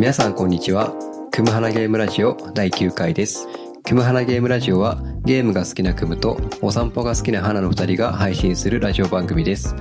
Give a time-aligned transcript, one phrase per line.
[0.00, 0.94] 皆さんこんにちは。
[1.30, 3.46] クムハナゲームラジオ第9回です。
[3.84, 9.76] クムハナゲームラジオはゲームが好きなクムとお散歩が好きなハナの2人が配信するラジオ番組です。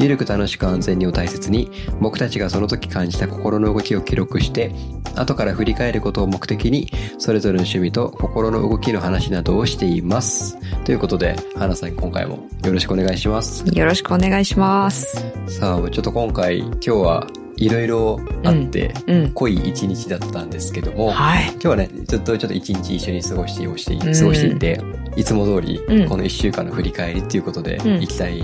[0.00, 1.70] ゆるく楽しく安全にを大切に
[2.00, 4.72] 僕たちがその時感じた心の動きを記録して
[5.14, 10.58] 後から振り返ることを目的にそれぞれの趣味と心の動きの話などをしています。
[10.84, 13.64] ということで、ハナさん今回もよろしくお願いします。
[13.72, 15.24] よろしくお願いします。
[15.46, 17.28] さあ、ちょっと今回今日は
[17.60, 19.30] いろいろあって、うん。
[19.32, 21.50] 濃い一日だったんですけども、はい。
[21.52, 24.80] 今日はね、ずっとちょっと一日一緒に過ごして過ごしてうん過ごしていて、
[25.14, 28.42] いつも通りうんこの一週間の振り返りっていうことでうん行きたい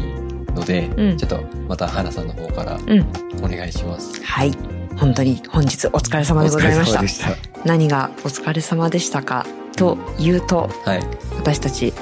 [0.55, 3.01] ので、うんちょっとまた花さんの方からうん。
[3.43, 4.23] お願いします。
[4.23, 4.53] はい。
[4.97, 7.09] 本当に本日お疲れ様でございました。
[7.09, 7.31] した。
[7.65, 11.01] 何がお疲れ様でしたかというと、はい。
[11.37, 11.93] 私たち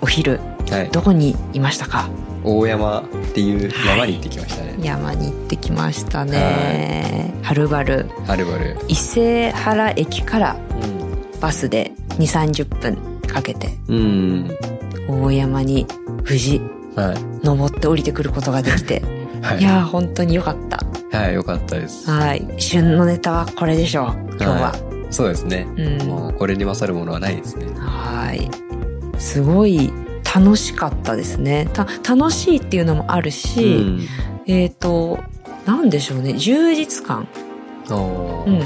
[0.00, 0.40] お昼
[0.70, 0.90] はい。
[0.90, 2.08] どこにいましたか？
[2.44, 3.02] 大山っ
[3.34, 4.74] ていう山に行ってきましたね。
[4.80, 7.32] 山に行ってきましたね。
[7.42, 8.76] はるばるはるばる。
[8.88, 11.40] 伊勢原駅からうん。
[11.40, 12.16] バスで2、
[12.64, 12.96] 30分
[13.26, 14.50] かけてうん。
[15.08, 15.86] 大山に
[16.22, 16.60] 無事
[16.94, 17.44] はい。
[17.44, 19.02] 登って降りてくることができて、
[19.42, 19.58] はい。
[19.58, 21.18] いやー本当に良かった。
[21.18, 22.10] はい、よかったです。
[22.10, 22.46] はい。
[22.58, 24.36] 旬のネタはこれでしょう。
[24.40, 24.74] 今日は。
[25.10, 25.66] そうですね。
[25.76, 26.08] うん。
[26.08, 27.66] もうこれに勝るものはないですね。
[27.78, 28.50] はい。
[29.18, 29.92] すごい
[30.34, 31.68] 楽しかったですね。
[31.72, 34.08] た、楽しいっていうのもあるし、うん。
[34.46, 35.20] えっ、と、
[35.64, 36.34] なんでしょうね。
[36.34, 37.28] 充実感。
[37.88, 38.62] うん。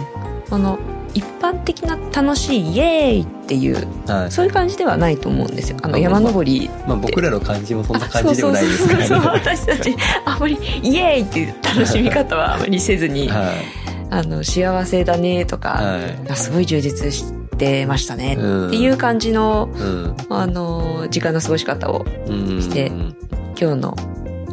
[0.51, 0.79] あの、
[1.13, 4.31] 一般的な楽しいイエーイっていう、はい。
[4.31, 5.79] そういう感じではないと思うんですよ。
[5.83, 6.71] あの、あ山登り。
[6.87, 9.07] まあ僕らの感じもそんな感じでもないですからね。
[9.07, 13.89] そうそうそうそう私たち、あんまりイエーイっていう楽しみ方はあまりせずに、はい。
[14.11, 16.31] あの、幸せだねとか、はい。
[16.31, 17.25] あすごい充実し
[17.59, 20.17] てましたねうんっていう感じの、うん。
[20.31, 22.63] あの、時間の過ごし方をうん。
[22.63, 22.87] して
[23.61, 23.97] 今日の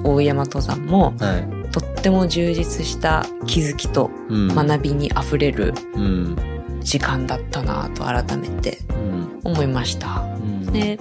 [0.03, 1.71] 大山登山もはい。
[1.71, 4.47] とっても充実した気づきとうん。
[4.55, 6.37] 学びにあふれるうん。
[6.81, 9.39] 時間だったなと改めてうん。
[9.43, 10.21] 思いました。
[10.21, 10.65] うん。
[10.71, 10.99] で、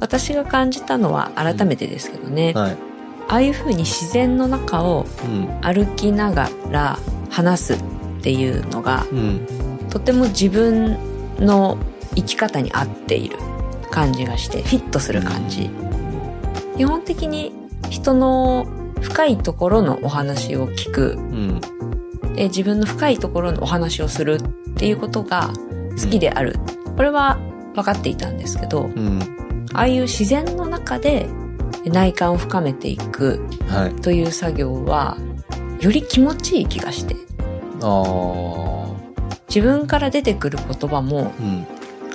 [0.00, 2.76] 私が感じたのは改めてですけどね、はい。
[3.28, 5.48] ああいう風に自然の中をうん。
[5.62, 6.98] 歩きながら
[7.30, 7.76] 話すっ
[8.22, 9.46] ていうのがうん。
[9.92, 10.96] とても自分
[11.36, 11.76] の
[12.14, 13.36] 生き方に合っている
[13.90, 15.68] 感じがしてフィットする感じ。
[16.78, 17.52] 基本的に
[17.90, 18.66] 人の
[19.02, 21.60] 深いところのお話を聞くうん。
[22.36, 25.52] え自分の深いところのお話をするっていうことが
[26.02, 26.56] 好きである。
[26.96, 27.38] これは
[27.74, 29.18] 分かっていたんですけど、うん。
[29.74, 31.28] ああいう自然の中で
[31.84, 34.00] 内観を深めていくはい。
[34.00, 35.18] という作業は、
[35.80, 37.14] より気持ちいい気がして、
[37.82, 38.02] あ
[38.78, 38.81] あ。
[39.54, 41.66] 自分から出てくる言葉も、うん。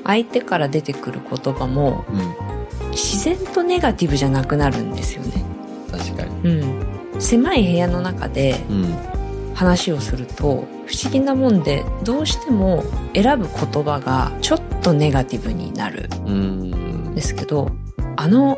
[0.04, 2.90] 相手から出てくる言葉も、うん。
[2.90, 5.46] 自然とネガティブじゃなくなるんですよね。
[5.92, 6.50] 確かに。
[6.50, 7.22] うん。
[7.22, 8.96] 狭い部屋の中でうん。
[9.54, 12.84] 話をすると、不思議なもんで、どうしても
[13.14, 17.70] 選ぶ言葉がちょっとネガティブになるうんんですけど、
[18.16, 18.58] あの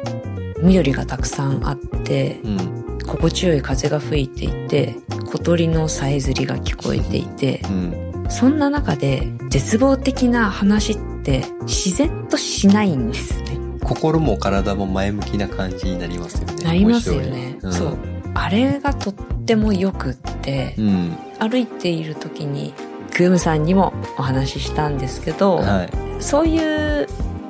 [0.61, 2.97] 緑がたくさんあって、うん。
[3.05, 4.95] 心地よい風が吹いていて、
[5.31, 8.08] 小鳥のさえずりが聞こえていて、うん。
[8.29, 13.57] そんな中で絶望的な話って自然としないんですね。
[13.83, 16.63] 心も体も前向きな感じになりますよね。
[16.63, 17.57] なりますよね。
[17.61, 17.97] 面白いそう。
[18.35, 19.13] あれがとっ
[19.45, 21.17] てもよくって、うん。
[21.39, 22.73] 歩いている時に、
[23.11, 25.63] クームさんにもお話ししたんですけど、うん。
[25.63, 25.89] はい。
[26.19, 27.07] そういう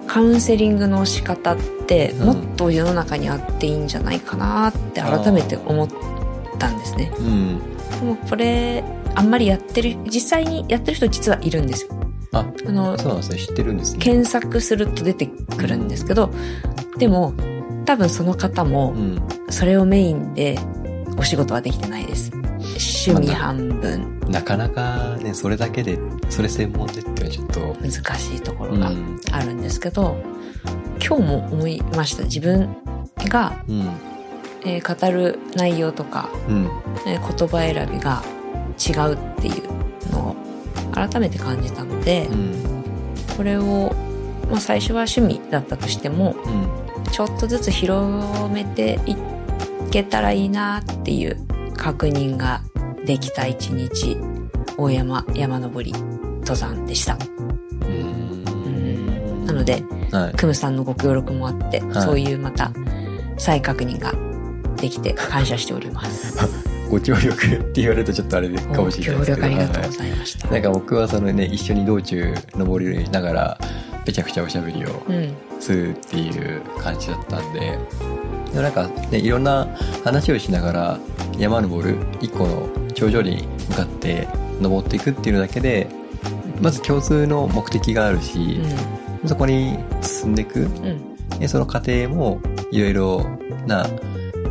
[0.08, 1.58] カウンセリングの仕方っ
[1.88, 5.88] てうんもっと世の中にあっていいんじゃないかなって改めて思っ
[6.58, 7.12] たんですね。
[7.20, 7.60] うん。
[8.00, 8.84] でもこれ、
[9.20, 11.92] あんまりやってる、実際にやってる人実はいるんですよ。
[12.32, 13.38] あ、あの、そうなんですね。
[13.38, 14.00] 知ってるんですね。
[14.00, 16.32] 検索すると出てくるんですけど、
[16.98, 17.34] でも
[17.86, 19.22] 多分その方もうん。
[19.50, 20.58] それをメインで
[21.18, 22.32] お仕事はできてないです。
[22.32, 26.00] 趣味半分なかなかね、それだけで、
[26.30, 29.20] それ専門でっていうのはちょっと、難しいところがうん。
[29.32, 30.16] あるんですけど、
[31.06, 32.24] 今日も思いました。
[32.24, 32.78] 自分
[33.28, 33.90] が、うん。
[34.66, 36.70] えー語る内容とか、うん。
[37.06, 38.24] えー言葉選びが
[38.80, 40.36] 違うっていうのを
[40.94, 42.64] 改めて感じたので、うん。
[43.36, 43.94] これを、
[44.50, 47.12] まあ、最初は趣味だったとしても、うん。
[47.12, 49.16] ちょっとずつ広めてい
[49.92, 51.38] けたらいいなっていう
[51.76, 52.62] 確認が
[53.06, 54.18] できた一日、
[54.78, 57.18] 大山山登り登山でした。
[57.82, 59.46] うん。
[59.46, 60.34] なので、はい。
[60.36, 62.72] クムさんのご協力もあって、はいそういうまた
[63.38, 64.14] 再確認が
[64.76, 66.38] できて感謝しております。
[66.90, 69.42] ご協力って言われるとちょっとあれかもしれないですけど。
[69.42, 70.48] 力ありがとうごはいざいました。
[70.50, 73.60] なんか僕はそのね、一緒に道中登りながら、
[74.06, 75.34] めちゃくちゃおしゃべりをうん。
[75.60, 77.78] するっていう感じだったんで、で
[78.56, 79.68] もなんかね、いろんな
[80.04, 81.00] 話をしながら
[81.38, 84.28] 山登る一個の頂上に向かって
[84.62, 85.88] 登っていくっていうのだけで
[86.62, 88.62] まず共通の目的があるし、
[89.26, 91.40] そこに進んでいく、うん。
[91.40, 92.42] でその過程も
[92.72, 93.26] いろいろ
[93.68, 93.86] な、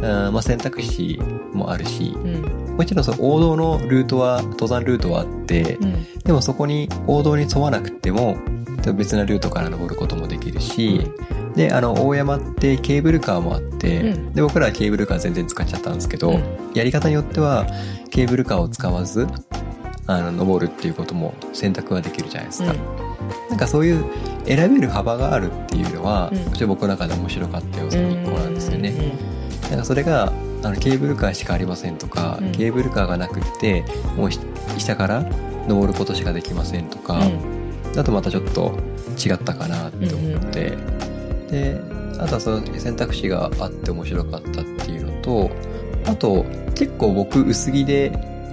[0.02, 1.18] あまあ、選択肢
[1.58, 2.76] もあるしうん。
[2.76, 6.04] もちろんその王道のルートは登山ルートはあって、うん。
[6.24, 8.38] でもそこに王道に沿わなくても
[8.96, 11.10] 別なルートから登ることもできるし、
[11.54, 14.32] であの大山ってケーブルカーもあって、うん。
[14.32, 16.42] で僕らはケーブルカー全然使っちゃったんですけど、うん。
[16.74, 17.66] やり方によっては
[18.10, 19.26] ケーブルカーを使わず
[20.06, 22.72] あの登るっていうことも選択はできるじゃないですか、
[23.50, 24.04] なんかそういう
[24.46, 26.68] 選べる幅があるっていうのは、うん。
[26.68, 29.70] 僕の中で面白かった要素の一個なんですよね、うん。
[29.70, 30.32] なんかそれが
[30.62, 32.52] あのケーブルカーしかありませんとか、うん。
[32.52, 33.84] ケーブルカーがなくって
[34.16, 34.40] もうし
[34.78, 35.22] 下から
[35.68, 37.20] 登ることしかできませんとか、
[37.94, 38.78] だとまたちょっと
[39.18, 40.76] 違ったかなって思って、
[41.50, 41.80] で
[42.18, 45.50] あとはその選択肢があって面白かったっていうのと
[46.06, 46.44] あと
[46.74, 48.10] 結構僕薄着で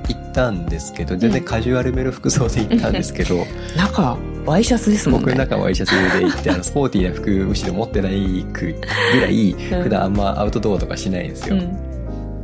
[0.07, 5.25] 行ったんですけど全然カジュアルめの服装で行ったんですけど、 中、ワイシャツですもんね。
[5.25, 8.75] 僕の中はワイシャツで行ってあのスポーティーな服むしろ持ってないく
[9.13, 9.83] ぐらいうん。
[9.83, 11.77] 普段あんまアウトドアとかしないんですよ、うん。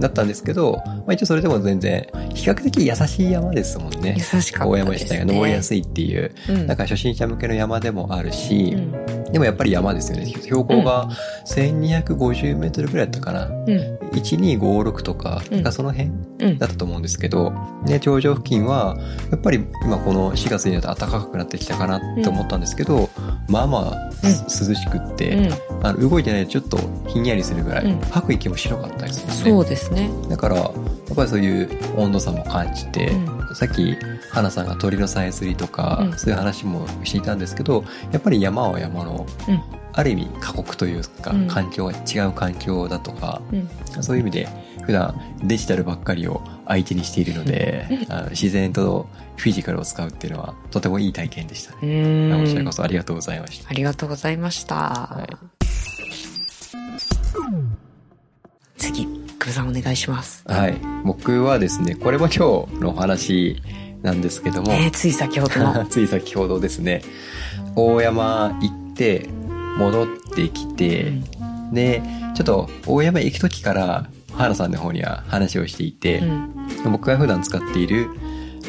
[0.02, 4.66] だったんですけど、まあ、一応それでも全然比較的優しい山ですもんね優しかったです、ね。
[4.66, 6.68] 大山自体が登りやすいっていう、うん。
[6.68, 9.11] なんか初心者向けの山でもあるし、うん。
[9.32, 10.26] でもやっぱり山ですよね。
[10.26, 11.10] 標高が
[11.46, 13.48] 1250メートルぐらいだったかな。
[13.48, 13.66] うん。
[14.12, 17.52] 1256とか、うんその辺うんだったと思うんですけど、
[17.86, 18.98] ね、頂上付近は、
[19.32, 23.10] やっぱり今この4月になって暖かくなってきたかなって思ったんですけど、
[23.48, 25.88] まあまあ、す涼しくって、うん。
[25.88, 26.78] あの動いてないとちょっと
[27.08, 29.34] ひんやりするぐらい、うん吐く息も白かったですね。
[29.34, 30.10] そうですね。
[30.30, 30.72] だから、やっ
[31.16, 33.98] ぱりそういう温度差も感じて、うさっき、
[34.30, 39.62] 花さんが鳥のさえずりとか、うんそういう話もしていたんですけど、やっぱり山は山の、うん
[39.94, 43.70] ある意味過酷というか、うん環境が違う環境だとか、うん。
[44.04, 44.48] そういう意味で、
[44.86, 52.04] 普段デジタルばっかりを相手にしているので、あの自然とフィジカルを使うっていうのは、とてもいい体験でしたね。
[52.32, 52.42] うん。
[52.42, 53.70] こちらこそありがとうございました。
[53.70, 54.76] ありがとうございました。
[54.76, 55.62] はい
[58.82, 59.08] 次、
[59.42, 60.44] 久保さんお願いします。
[60.48, 60.78] はい。
[61.04, 63.60] 僕はですね、これも今日のお話
[64.04, 65.86] なんですけども、ねつい先ほどの。
[65.90, 67.02] つい先ほどですね
[67.76, 69.28] 大山行って
[69.80, 71.14] 戻ってきて、
[71.74, 72.04] で
[72.36, 76.24] ちょっと大山行く時から原さんの方には話をしていてう、
[76.90, 76.92] ん。
[76.92, 78.10] 僕が普段使っている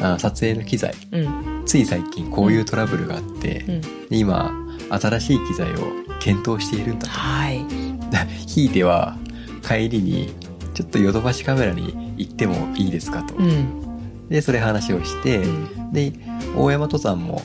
[0.01, 1.61] あ撮影の機材うん。
[1.67, 3.63] つい最近こういうトラブルがあって、
[4.09, 4.51] 今
[4.89, 7.59] 新しい機材を検討しているんだはい。
[7.59, 8.17] と
[8.47, 9.15] ひいては
[9.61, 10.33] 帰りに
[10.73, 14.27] ちょっとヨドバシカメラに行ってもいいですかと、うん。
[14.29, 15.93] でそれ話をして、うん。
[15.93, 16.13] で
[16.55, 17.41] 大山登山も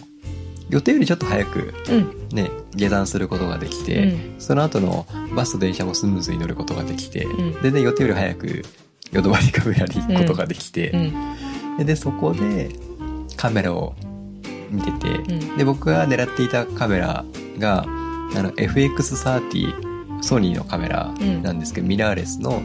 [0.71, 2.19] 予定よりちょっと早くうん。
[2.29, 8.65] ね、下山することができて、うんその後のバスと電車もスムーズに乗ることができて、ん全然予定より早く
[9.13, 11.77] ヨドバシカメラに行くことができて、うん。
[11.79, 12.71] ででそこで
[13.37, 13.95] カメラを
[14.71, 17.25] 見てて、うんで僕が狙っていたカメラ
[17.59, 22.63] があの FX30 ソニーのカメラなんですけど、ミラーレスの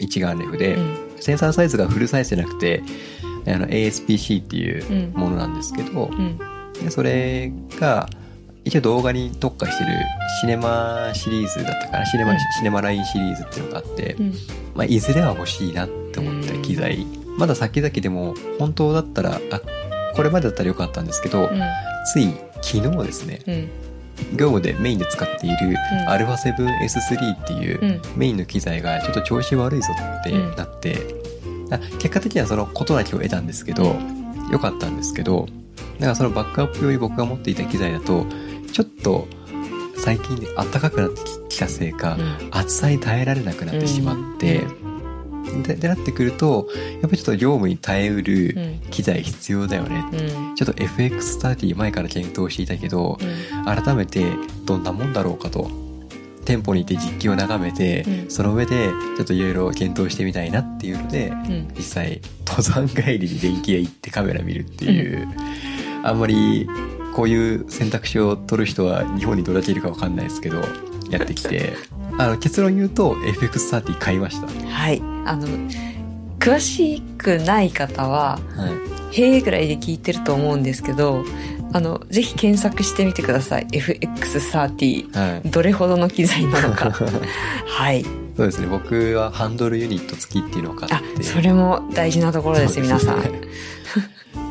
[0.00, 0.96] 一眼レフで、うん。
[1.20, 2.82] センサーサイズがフルサイズじゃなくて
[3.46, 6.38] あの ASPC っていうものなんですけど、うん。
[6.82, 8.08] でそれが
[8.64, 9.90] 一応動画に特化してる
[10.40, 14.34] シネマシリーズだったかなシネマ、うんシネマラインシリーズっていうのがあって、うん。
[14.74, 17.06] まあ、いずれは欲しいなって思った機材、
[17.38, 19.60] まだ先々でも本当だったらあ
[20.14, 21.50] これまでだったらよかったんですけど、
[22.12, 23.70] つい昨日ですねうん。
[24.32, 25.74] 業務でメインで使っているん。
[26.08, 28.00] α7S3 っていううん。
[28.16, 29.88] メインの機材がちょっと調子悪いぞ
[30.20, 30.98] ってなって、
[31.70, 33.96] あ結果的にはその事なきを得たんですけど、
[34.50, 35.46] 良かったんですけど、
[35.98, 38.26] だからそのバックアップ用に僕が持っていた機材だと、
[38.72, 39.28] ちょっと
[39.96, 42.16] 最近ね暖かくなってきたせいか、
[42.50, 44.66] 暑さに耐えられなくなってしまって、で
[45.62, 48.90] でなってくると、やっぱりちょっと業務に耐えうるうん。
[48.90, 50.04] 機材必要だよね。
[50.12, 50.54] うん。
[50.54, 53.64] ちょっと FX30 前から検討していたけど、うん。
[53.64, 54.24] 改めて
[54.64, 55.70] どんなもんだろうかと。
[56.44, 61.68] 店舗に行って実機を眺めて、うんその上でちょっといろいろ検討してみたいなっていうので、うん。
[61.76, 65.28] 実際登山帰りに電気屋行ってカメラ見るっていう、
[66.02, 66.68] あんまり
[67.14, 70.62] こういう選択肢を取る人は日本にどれだけいるかわかんないですけど
[71.10, 71.74] やってきて
[72.18, 75.00] あの結論言うと FX30 買いました、はい。
[75.24, 75.46] あの、
[76.38, 78.68] 詳しくない方は、は
[79.12, 81.24] い、へーぐらいで聞いてると思うんですけど、
[81.72, 83.66] あの、ぜひ検索してみてください。
[83.68, 85.16] FX30。
[85.16, 86.90] はいどれほどの機材なのか。
[87.66, 88.04] はい。
[88.36, 93.22] そうですね僕はハンドルユニット付きっていうのを買あっ、てそれも大事なところです、皆さん。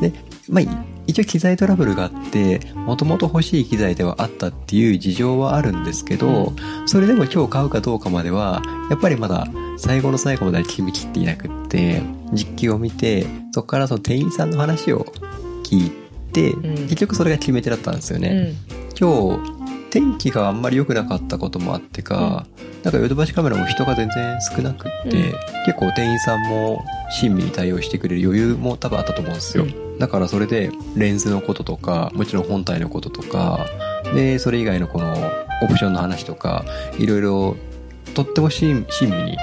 [0.00, 0.12] で
[0.48, 0.68] まあい
[1.10, 6.52] 一応機材トラブルがあって、もともと欲しい機材ではあったっていう事情はあるんですけど、
[6.86, 12.02] それでも今日買うかどうかまでは、やっぱりまだ最後の最後まで決めきっていなくって、
[12.32, 15.04] 実機を見て、そこからその店員さんの話を
[15.64, 15.90] 聞い
[16.32, 18.28] て、うん結局それが決め手だったんですよね。
[18.28, 18.80] うん。
[18.96, 19.59] 今日、
[19.90, 22.46] 天気があんまり良くなかったこともあってか、
[22.82, 25.34] なんかヨドバシカメラも人が全然少なくって、うん
[25.66, 29.64] 結構店員さんも親身に対応してくれる余裕も多分あったと思うんですよ。
[29.64, 33.66] うだからそれでレンズのこととか、もちろん本体のこととか、
[34.14, 35.14] で、それ以外のこの
[35.62, 36.64] オプションの話とか、
[36.98, 37.56] いろいろ
[38.14, 39.36] とっても親親身に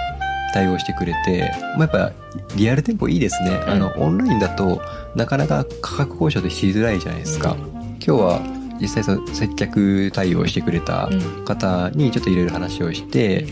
[0.54, 2.12] 対応してくれて、まあ、やっぱ
[2.56, 3.52] リアル店舗いいですね。
[3.68, 4.82] うんあの、オンラインだと
[5.16, 7.56] なかなか価格交渉でしづらいじゃないですか。
[8.04, 8.42] 今日は
[8.80, 11.46] 実際その接客対応してくれたうん。
[11.46, 13.48] 方にちょっといろいろ話をして、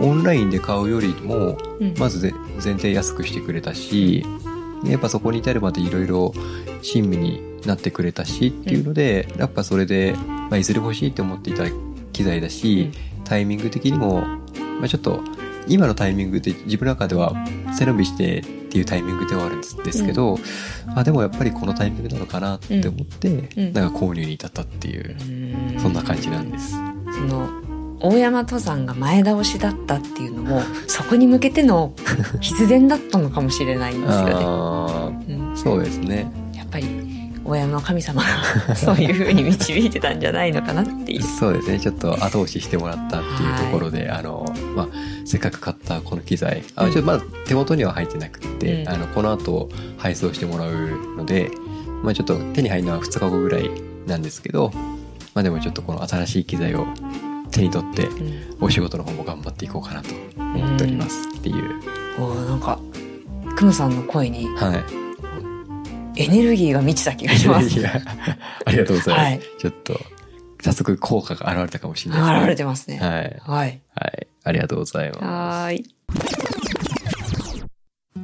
[0.00, 1.94] オンラインで買うよりも、うん。
[1.98, 4.24] まずぜ前提安くしてくれたし、
[4.84, 6.32] やっぱそこに至るまでいろいろ
[6.82, 11.64] 親身になってくれたしっていうので、やっぱそれで、まあ、いずれ欲しいって思っていた
[12.12, 12.90] 機材だし、
[13.24, 15.20] タイミング的にも、まあ、ちょっと
[15.68, 17.34] 今のタイミングで自分の中では
[17.76, 20.38] 背伸びしてっていうタイミングではあるんですけど、
[20.94, 25.16] あでもやっぱりこのタイミングなのかなって思って、うんなんか購入に至ったっていう、
[25.74, 26.76] うんそんな感じなんです。
[27.12, 27.48] その
[27.98, 31.92] 大山登山が前倒しだったっていうのも そこに向けての
[32.40, 34.32] 必然だったのかもしれないんですよね。
[34.36, 36.30] あうんあ、そうですね。
[36.54, 36.86] やっぱり
[37.50, 38.22] 大山の神様
[38.68, 41.22] が そういう風に導いてたんじゃないのかなっていう。
[41.22, 41.80] そうですね。
[41.80, 44.88] ちょっと後押ししてもらったっていうところで、あの、まあ、
[45.24, 51.50] せっかく買ったこの機材、あ、うんちょっとまだ手元には入ってなくって、うんあの、この後配送してもらうので、
[52.02, 53.70] まあちょっと手に入るのは2日後ぐらい
[54.06, 54.70] なんですけど、
[55.34, 56.86] まあでもちょっとこの新しい機材を
[57.50, 61.80] 手に取って、うんお仕事の方も頑張っていこうかなと思っておりますっていう。
[62.18, 62.78] おーなんか
[63.56, 65.09] クムさんの声にはい。
[66.22, 67.76] エネルギーが満ちた気がします。
[67.78, 67.92] いや、
[68.64, 69.26] ありがとうございます。
[69.26, 70.00] はいちょっと、
[70.62, 72.38] 早速効果が現れたかもしれないですね。
[72.40, 72.98] 現れてますね。
[72.98, 73.10] はい。
[73.46, 73.80] はい。
[73.94, 74.26] はい。
[74.44, 75.24] ありがとうございます。
[75.24, 75.84] はーい。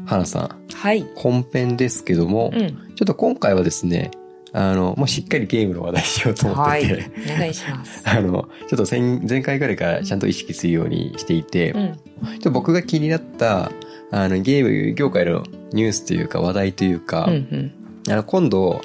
[0.04, 1.06] 花さん、はい。
[1.16, 2.68] 本編ですけども、うん。
[2.94, 4.10] ちょっと今回はですね、
[4.52, 6.82] あの、もうしっかりゲームの話題しようと思っはい。
[6.86, 8.02] てて、お願いします。
[8.08, 11.88] あの、ちょっと前前回ぐらいからちゃんと意識するようにしていて、ちょうん。
[12.36, 13.72] っと僕が気になった、
[14.10, 17.34] あの、ゲーム業界のニュースというか話題というか、うん。
[17.34, 17.72] うん。
[18.08, 18.80] あの、今度、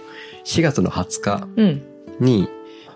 [0.46, 1.82] 4月の20日うん。
[2.20, 2.48] に、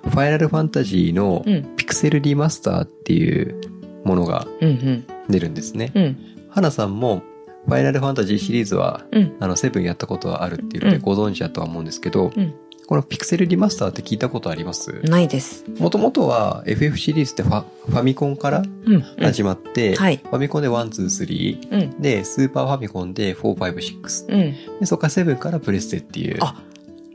[0.03, 1.75] ファイナルファンタジーのうん。
[1.75, 3.60] ピクセルリマスターっていう
[4.03, 4.70] ものがうん。
[4.70, 5.08] うん。
[5.29, 5.91] 出るんですね。
[5.96, 6.17] うん。
[6.50, 7.24] 花さんも、
[7.65, 9.36] ファイナルファンタジーシリーズは、うん。
[9.39, 12.53] あの、セブンやったことはあるっていうのでうんご存知だとは思うんですけど、うん
[12.88, 15.01] このピクセルリマスターって聞いたことあります？
[15.04, 15.65] ないです。
[15.80, 19.01] もともとは FF シリーズってファファミコンからうん。
[19.01, 20.18] 始まって、はい。
[20.18, 20.74] ファミコンで1、
[21.04, 22.01] 2、3、うん。
[22.01, 24.34] で、スーパーファミコンで4、5、6。
[24.34, 24.38] う
[24.77, 24.80] ん。
[24.80, 26.38] で、そこからセブンからプレステっていう。
[26.42, 26.62] あ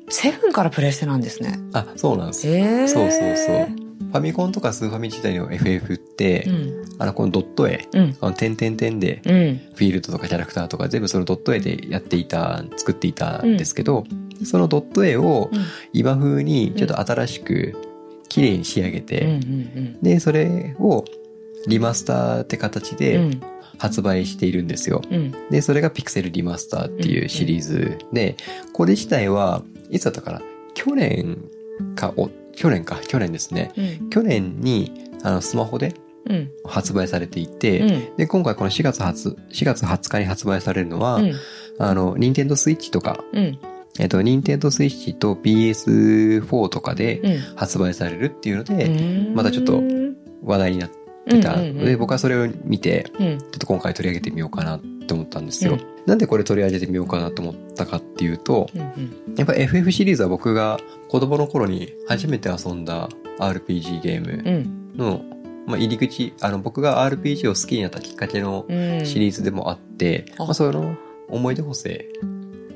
[0.09, 1.59] セブンからプレステなんですね。
[1.73, 2.89] あ、そうなんですえ。
[2.89, 3.67] そうそうそう。
[4.11, 6.85] ファミコンとかスーファミ時代の FF って、うん。
[6.99, 8.17] あの、このドット絵、うん。
[8.21, 9.61] あの、点々点で、うん。
[9.77, 14.05] フィールドとかキャラクターとか全部そのドット絵でやっていた、作っていたんですけど、
[14.45, 15.61] そのドット絵をうん。
[15.93, 17.77] 今風にちょっと新しく
[18.29, 19.41] 綺麗に仕上げて。
[20.03, 21.05] で、それを
[21.67, 23.41] リマスターって形うでん。
[23.79, 25.01] 発売しているんですよ。
[25.11, 25.33] うん。
[25.51, 28.37] で、それがピクセルリマスターっていうシリーズで、
[28.75, 30.43] これ自体はいつだったかな？
[30.75, 31.39] 去年
[31.97, 33.73] か、お、去年か、去年ですね。
[33.79, 34.11] うん。
[34.11, 34.93] 去年に、
[35.23, 35.95] あの、スマホで
[36.29, 36.51] うん。
[36.65, 38.17] 発売されていて、うん。
[38.17, 41.33] で、今回この4月発、4月20日に発売されるのは、うん。
[41.79, 43.59] あの、ニンテンドスイッチとか、うん。
[43.99, 47.39] えっと、ニンテンドスイッチと PS4 とかでうん。
[47.57, 53.39] 発売されるっていうので、うんまたちょっとうん話題になってたので、うんうんうん僕はそれを見て、うん。
[53.39, 55.73] ちょっと今回取り上げてみようかなって思ったんですよ。
[55.73, 59.35] うんなんでこれ取り上げてみようかなと思ったかっていうと、うん。
[59.37, 64.97] やっぱ FF シリーズは僕が子供の頃に初めて遊んだ RPG ゲームうん。
[64.97, 65.23] の、
[65.67, 69.07] まあ、入り口、あの僕が RPG を好きになったきっかけのうん。
[69.07, 70.97] シリーズでもあって、あまあ、その
[71.29, 72.09] 思い出補正。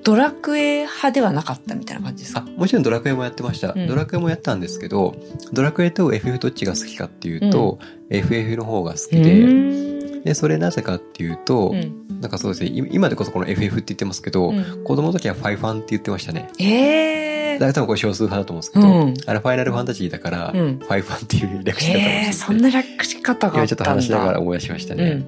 [0.05, 3.73] ドラクエ派ではなかったみたいな感じですあか、もちろんドラクエもやってました。
[3.75, 3.87] うん。
[3.89, 5.17] ドラクエもやったんですけど、
[5.53, 7.79] ドラクエと FF どっちが好きかっていうと、
[8.11, 10.23] FF の方が好きで、うん。
[10.23, 12.21] で、それなぜかっていうと、うん。
[12.21, 14.85] なんかそうですね、今今でこそこの FF って言ってますけど、うん。
[14.85, 16.51] 子供の時はファイファンって言ってましたね。
[16.59, 19.15] ええだから多分これ少数派だと思うんですけど、うん。
[19.27, 20.79] あのファイナルファンタジーだから、うん。
[20.81, 24.03] ファイファンっていう略し方をええしてそんな略し方があ今ちょっとったんだ。
[24.03, 25.25] 話しながら思い出しましたね。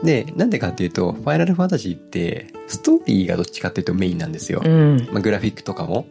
[0.00, 0.06] うん。
[0.06, 4.62] で、なんでかっていうと、ファイナルファンタジーって、ストーリーがどっちかっていうとメインなんですよ。
[4.64, 5.08] うん。
[5.12, 6.06] まあ、グラフィックとかも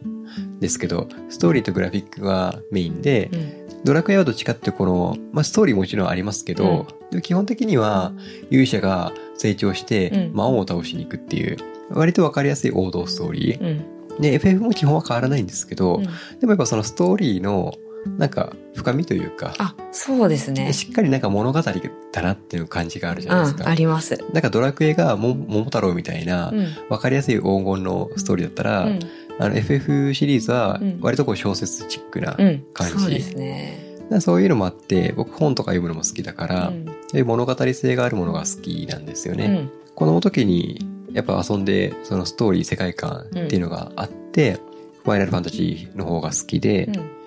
[0.60, 8.12] ですけど、ストーリーとグラフィックがメインで、うんドラクエはどっちかっていうとこの、まあ、ストーリーもちろんありますけど、でも基本的には
[8.50, 11.56] 勇者が成長してうん魔王を倒しに行くっていう、
[11.90, 14.10] 割とわかりやすい王道ストーリー。
[14.10, 14.20] うん。
[14.20, 17.72] で、FF も基本は変わらないんですけど、うんでもやっぱそのストーリーの、
[18.18, 20.72] なんか、深みというか、あ、そうですね。
[20.72, 23.70] しっかりなんか物語だなっていう感じがあるじゃないですうん、か。
[23.70, 24.18] あります。
[24.32, 26.66] なんかドラクエがも桃太郎みたいなう、ん。
[26.88, 28.98] わかりやすい黄金のストーリーだったら、うん。
[29.38, 32.64] あの FF シリーズはうん割とこう小説チックな、うん。
[32.72, 33.96] 感じそうですね。
[34.20, 39.46] そういうのもあって、僕本とか読むのも好きだから、うんで物語性があるものが好きなんですよね。
[39.46, 39.70] うん。
[39.94, 44.58] この時にやっぱ遊んでそのストーリー世界観っていうのがあって、
[45.04, 47.19] ファイナルファンタジーの方が好きで、うん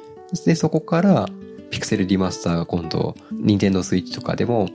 [0.45, 1.27] でそこから
[1.69, 4.69] ピクセルリマスターが今度任天堂スイッチとかでも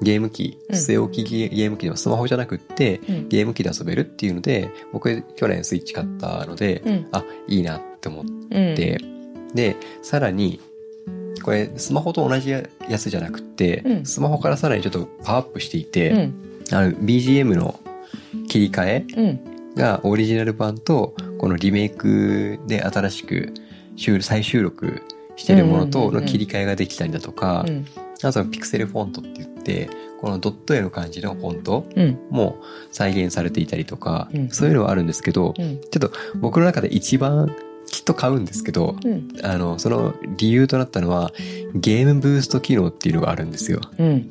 [0.00, 3.28] ゲーム機、うん据え置きゲーム機でもスマホじゃなくってうん。
[3.28, 7.08] ゲーム機で遊べるっていうので僕去年スイッチ買ったので、うん。
[7.12, 8.50] あいいなって思っうん。
[8.50, 9.00] て、
[9.54, 10.60] でさらに
[11.42, 12.62] これスマホと同じや
[12.98, 16.34] つじゃなくって、うんスマホからさらにちょっとパワーアップしていて、うん。
[16.72, 17.78] あの BGM の
[18.48, 19.74] 切り替えうん。
[19.74, 23.52] がオリジナル版とこのリメイクで新しく
[23.96, 25.02] 収再収録
[25.36, 27.86] してるものとの切り替えができたりだとか、うん。
[28.22, 32.18] あとはピクセルフォントって言ってこのドット絵の感じのフォントうん。
[32.30, 32.56] も
[32.92, 35.80] 再現されていたりとか、うんそういうのはあるんですけど、うん。
[35.80, 37.54] ちょっと僕の中で一番
[37.90, 39.28] きっと買うんですけど、うん。
[39.42, 41.32] あの、その理由となったのは
[41.74, 43.80] ゲームブースト機能っていうのがあるんですよ。
[43.98, 44.30] うん。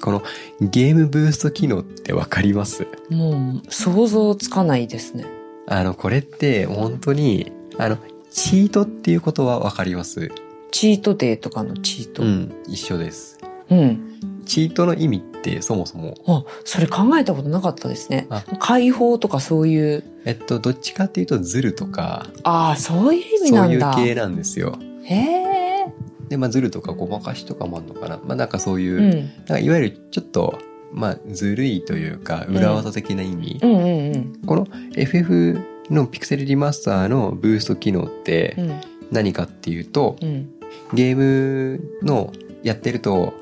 [0.00, 0.22] この
[0.60, 2.86] ゲームブースト機能ってわかります？
[3.10, 5.26] もう、想像つかないですね。
[5.66, 7.98] あの、これって本当に、あの、
[8.40, 10.30] チートっていうことはわかります？
[10.70, 12.22] チートデーとかのチート。
[12.22, 12.26] う。
[12.26, 13.38] ん、一緒です。
[13.68, 14.44] うん。
[14.46, 18.44] チートの意味ってそもそも、あ、それ考えたことなかったですねあ。
[18.60, 23.94] 解放とかそういう、えっと、どっちかっていうとズルとか、ああ、そういう意味そういうなんだ。
[23.96, 24.78] 系なんですよ。
[25.02, 25.86] へえ。
[26.28, 28.20] で、まあ、ズルとかごまかしとかもあるのかな。
[28.24, 29.10] まあ、なんかそういう、うん。
[29.10, 30.58] なんかいわゆるちょっと、
[30.92, 33.58] まあ、ずるいというか、裏技的な意味。
[33.62, 34.42] うんうんうん。
[34.46, 35.58] この FF
[35.90, 38.80] のピクセルリマスターのブースト機能ってうん。
[39.10, 40.50] 何かっていうと、うん。
[40.92, 43.34] ゲームのやってると、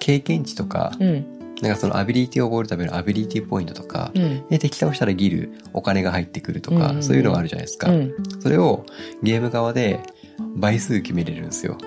[0.00, 1.26] 経験値とか、うん。
[1.62, 4.48] なんかそのアビリティを覚えるためのアビリティポイントとか、うん。
[4.48, 7.90] で、敵倒したらギル、お金が入ってくるとか、うんうんうんそういうのがあるじゃないですか。
[7.90, 8.14] うん。
[8.40, 8.84] それを
[9.22, 10.00] ゲーム側で
[10.56, 11.78] 倍数決めれるんですよ。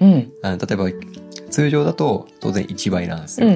[0.00, 0.32] うん。
[0.42, 0.86] あの例えば、
[1.50, 3.48] 通常だと当然1倍なんですよ。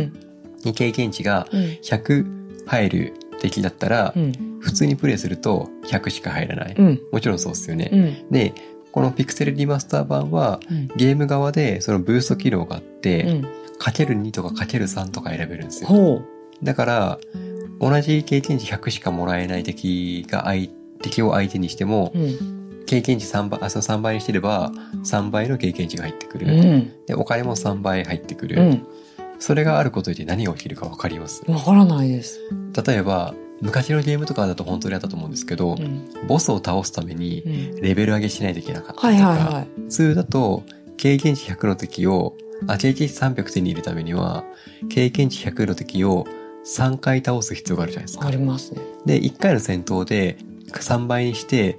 [0.75, 1.61] 経験値がうん。
[1.83, 4.54] 100入る敵だったら、うん。
[4.65, 6.75] 普通にプレイすると100しか入らない。
[6.77, 7.01] うん。
[7.13, 7.91] もちろんそうですよね。
[7.93, 8.31] うん。
[8.31, 8.55] で、
[8.93, 10.89] このピクセルリマスター版は、うん。
[10.97, 13.47] ゲーム側でそのブースト機能があって、うん。
[13.79, 15.89] かける2とかかける3とか選べるんですよ。
[15.89, 16.23] ほ
[16.63, 17.19] だから、
[17.81, 20.69] 同じ経験値100しかもらえない敵が相、
[21.03, 22.13] 敵を相手にしても。
[22.87, 24.73] 経験値3倍、あ、その3倍にしてれば、
[25.05, 26.47] 3倍の経験値が入ってくる。
[26.47, 26.93] うん。
[27.07, 28.63] で、お金も3倍入ってくる。
[28.63, 28.87] うん。
[29.39, 31.43] それがあることで何が起きるかわかります？
[31.51, 32.41] わからないです。
[32.87, 36.09] 例えば、昔のゲームとかだと本当にあったと思うんですけど、うん。
[36.27, 37.81] ボスを倒すためにうん。
[37.81, 39.69] レベル上げしないといけなかったりとか、はいはいはい。
[39.83, 40.63] 普通だと
[40.97, 42.37] 経験値100の敵を、
[42.67, 44.45] あ、経験値300手に入れるためには、
[44.89, 46.27] 経験値100の敵を
[46.67, 48.31] 3回倒す必要があるじゃないですかあ。
[48.31, 48.81] りますね。
[49.07, 50.37] で、1回の戦闘で
[50.73, 51.79] 3倍にして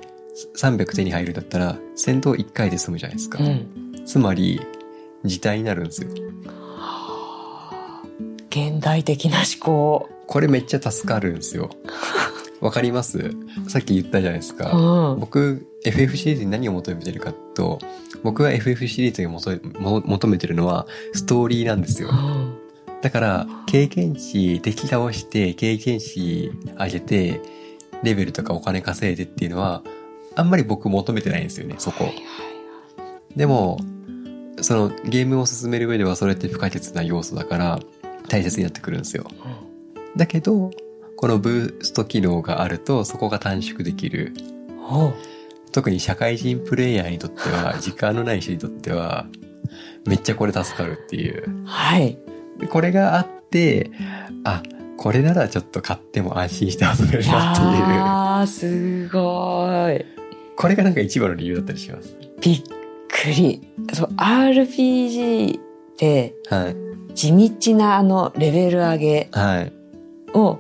[0.58, 3.44] 300手に入るんだったら、戦闘1回で済むじゃないですか。
[3.44, 4.06] うん。
[4.06, 4.62] つまり、
[5.24, 6.10] 自体になるんですよ。
[8.50, 10.10] 現代的な思考。
[10.28, 11.70] これめっちゃ助かるんですよ。
[12.62, 13.32] わかります？
[13.68, 14.70] さっき言ったじゃないですうか。
[15.16, 15.20] ん。
[15.20, 17.80] 僕、FF シリーズに何を求めてるかと、
[18.24, 19.28] 僕が FF シリーズに
[20.08, 22.10] 求めてるのは、ストーリーなんですよ。
[22.12, 22.54] うん
[23.02, 27.40] だから、経験値、敵倒して、経験値上げて、
[28.02, 29.84] レベルとかお金稼いでっていうのは、
[30.34, 32.10] あんまり僕求めてないんですよね、そこ。
[33.36, 33.78] でも、
[34.62, 37.80] そのゲームを進める上ではそれって不可欠な要素だから、
[38.28, 39.26] 大切になってくるんですよ。
[40.16, 40.72] だけど、
[41.18, 44.34] このブースト機能があると、そこが短縮できる。
[45.72, 49.28] 特に社会人プレイヤーにとっては、 時間のない人にとっては、
[50.06, 51.44] めっちゃこれ助かるっていう。
[51.66, 52.18] はい。
[52.60, 53.92] でこれがあって、
[54.44, 54.62] あ、
[54.98, 57.68] これならちょっと買っても安心して遊べるなっていう。
[57.74, 60.06] あー、すごい。
[60.56, 62.16] これがなんか一番の理由だったりします？
[62.42, 62.62] びっ
[63.10, 63.62] くり。
[63.94, 65.62] そう、RPG っ
[65.98, 66.76] てはい。
[67.14, 69.74] 地道なあのレベル上げはい。
[70.36, 70.60] を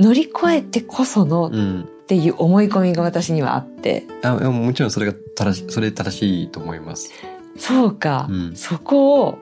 [0.00, 1.88] 乗り越えてこそのっうん。
[2.08, 4.04] ていう思い込みが私にはあって。
[4.22, 7.10] あでももちろんそれが正し、それ正しいと思います。
[7.56, 8.26] そうか。
[8.28, 9.38] うんそこを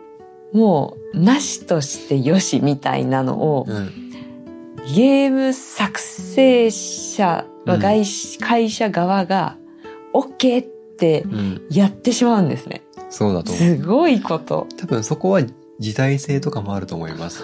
[0.52, 3.90] もうなしとしてよしみたいなのをうん。
[4.94, 9.56] ゲーム作成者はうん会社側が
[10.12, 11.66] OK ってうん。
[11.70, 12.82] やってしまうんですね。
[13.08, 13.64] そうだと思う。
[13.64, 14.68] すごいこと。
[14.76, 15.40] 多分そこは
[15.78, 17.42] 時代性とかもあると思います。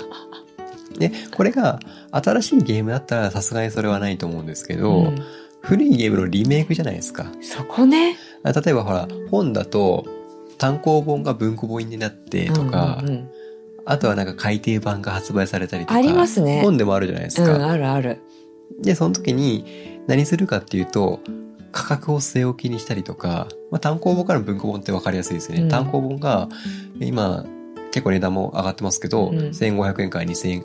[0.99, 1.81] で、これが
[2.11, 5.23] 新しいゲームだったらさすがにそれはないと思うんですけど、うん
[5.63, 7.27] 古いゲームのリメイクじゃないですか。
[7.43, 8.17] そこね。
[8.45, 10.07] あ例えばほら、本だと
[10.59, 13.31] 単行本が文庫本になってとか、うんうんうん
[13.89, 15.97] あとはなんか改訂版が発売されたりとか。
[15.97, 17.71] ありますね本でもあるじゃないですうん、か。
[17.71, 18.19] あるある。
[18.83, 21.21] で、その時に何するかっていうと、
[21.71, 25.63] 価格を据え置きにしたりとか、まあ、単行本からの文庫本って分かりやすいですね。
[25.63, 26.49] うん単行本が
[27.01, 27.45] 今
[27.93, 30.63] 結構値段も上がってますけど、うん1500円から2000円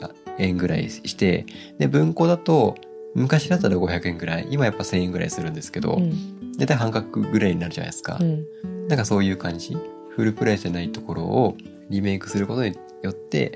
[0.56, 1.46] ぐらいして、
[1.78, 2.76] で、文庫だと
[3.14, 6.56] 昔だったら500円ぐらい、今やっぱ1000円ぐらいするんですけど、うん。
[6.58, 8.18] 大体半額ぐらいになるじゃないですか。
[8.20, 8.46] うん。
[8.88, 9.76] なんかそういう感じ。
[10.10, 11.56] フルプライスじゃないところを
[11.88, 13.52] リメイクすることによって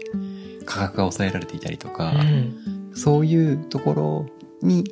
[0.64, 2.92] 価格が抑えられていたりとか、うん。
[2.94, 4.26] そういうところ
[4.62, 4.84] に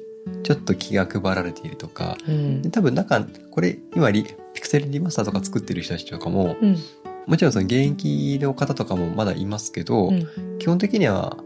[0.42, 2.70] ちょっと気が配られているとか、うんで。
[2.70, 6.77] 多分なんか、これ今リ、ピクセルリマスターとか作ってる人たちとかも、うん。
[7.27, 11.37] もちろんその現役の方とかもまだいますけど、うん基本的には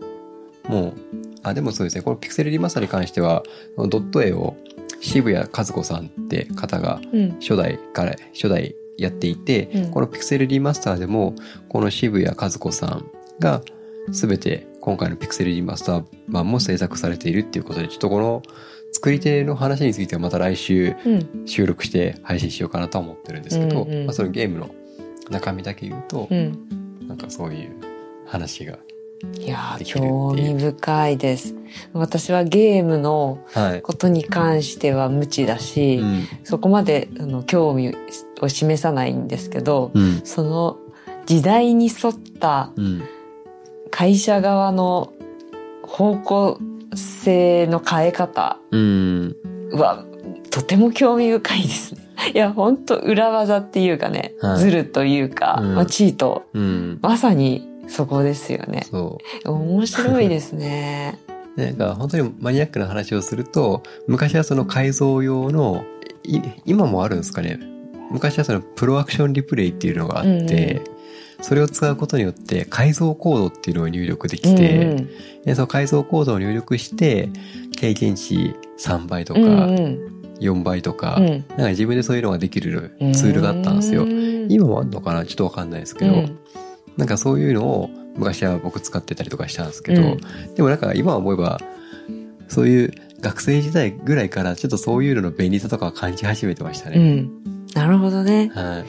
[0.68, 0.94] もう、
[1.42, 3.42] あ、でもそうですね、このピクセルリマスターに関しては、
[3.76, 4.56] ドット絵を
[5.00, 7.30] 渋谷和子さんって方がうん。
[7.40, 11.34] 初代から初代やっていて、うんこのピクセルリマスターでも
[11.68, 13.62] この渋谷和子さんが
[14.10, 18.42] 全て今回のピクセルリマスター版も制作されているっていうことでちょっとこの
[18.92, 21.46] 作り手の話についてはまた来週うん。
[21.46, 24.74] 収録して配信しようかなとは思ってるんですけど、うんうんまあ、そのゲームの
[25.30, 26.68] 中身だけ言うと、うん。
[27.06, 27.70] なんかそういう
[28.26, 28.78] 話が
[29.40, 31.54] いや興味深いです。
[31.92, 36.28] 私はゲームのはい、ことに関しては無知だし、うん。
[36.44, 37.94] そこまであの興味
[38.40, 40.20] を示さないんですけど、うん。
[40.24, 40.78] その
[41.26, 43.02] 時代に沿ったうん。
[43.90, 45.12] 会社側の
[45.82, 46.60] 方向
[46.94, 49.36] 性の変え方うん。
[49.72, 50.04] は
[50.50, 52.08] とても興味深いですね。
[52.34, 54.58] いや、本当裏技っていうかね、はい。
[54.58, 55.74] ズルというか、うん。
[55.74, 56.44] まあ、チート。
[56.52, 56.98] うん。
[57.02, 58.86] まさにそこですよね。
[58.90, 59.50] そう。
[59.50, 61.18] 面白いですね。
[61.56, 65.84] なんか本当にマニアックな話をすると、昔はその改造用の、
[66.22, 67.58] い今もあるんですかね。
[68.10, 70.98] 昔はそのプロアクションリプレイっていうのがあって、うん
[71.40, 75.08] それを使うことによって改造コードっていうのを入力できて、うん
[75.44, 77.30] でその改造コードを入力して、
[77.76, 79.98] 経験値3倍とかうんうん。
[80.40, 81.26] 4倍とか、うん。
[81.26, 84.02] なんか自分でそういうのができるツールがあったんですよ。
[84.02, 84.50] うん。
[84.50, 85.24] 今もあるのかな？
[85.24, 86.38] ちょっとわかんないですけど、うん
[86.98, 91.60] なんかそういうのを昔は僕使ってたりとかしたんですけど、うんでもなんか今思えば、
[92.48, 96.96] そういう学生時代ぐらいからちょっとそういうのの便利さとかは感じ始めてましたね。
[96.96, 97.66] うん。
[97.74, 98.50] なるほどね。
[98.52, 98.84] は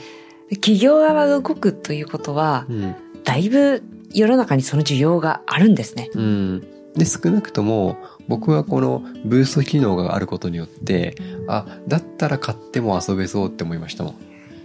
[0.49, 0.55] い。
[0.55, 2.95] 企業側が動くということは、うん。
[3.23, 6.09] だいぶ世の中にその需要があるんですね。
[6.15, 6.67] うん。
[6.95, 11.15] で、少なくとも僕はこのブースト機能があることによって、
[11.47, 14.15] あ、だったら買っても遊べそうって思いましたもん。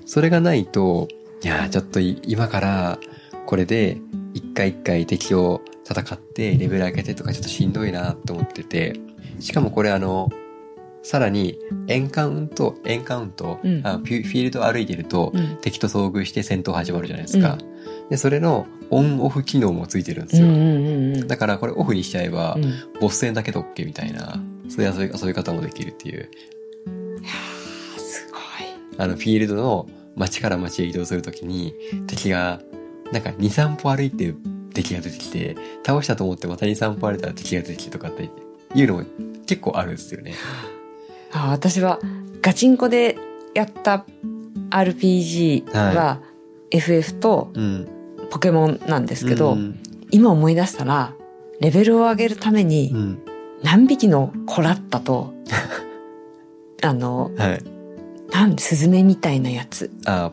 [0.06, 1.08] それがないと、
[1.42, 2.98] いやーちょっとい今から
[3.46, 3.98] これで
[4.34, 8.94] 一回一回敵を戦ってレベル上げてとかちょっとしんどいなって思ってて、
[9.40, 10.30] しかもこれあの、
[11.04, 15.58] さらにエンカウント、エンカウント、うんあフィールド歩いてると、うん。
[15.60, 17.58] 敵と遭遇して戦闘始まるじゃないですか。
[18.08, 20.46] で、それのオンオフ機能もついてるんですよ。
[20.46, 21.28] うんうんうんうん。
[21.28, 26.30] だからこれオフにしちゃえば、うんボス戦だけで OK みたいな、そういう遊び遊び方もできるっていう。
[27.22, 28.40] あすごい。
[28.96, 31.74] あの、フィールドの街から街へ移動するときに、
[32.06, 32.60] 敵が、
[33.14, 34.34] なんか2、3歩歩いて
[34.74, 38.28] 敵が出てきて、倒したと思ってまた2、3歩歩いたら敵が出てきてとかって
[38.74, 39.04] いうのも
[39.46, 40.34] 結構あるんですよね。
[41.32, 42.00] あ私は
[42.42, 43.16] ガチンコで
[43.54, 44.04] やった
[44.70, 46.20] RPG は
[46.70, 47.88] FF とうん。
[48.30, 49.78] ポケモンなんですけど、うん。
[50.10, 51.12] 今思い出したら、
[51.60, 53.18] レベルを上げるためにうん。
[53.62, 55.32] 何匹のコラッタと、
[56.82, 57.62] あの、はい。
[58.32, 59.90] なん、スズメみたいなやつ。
[60.04, 60.32] あ、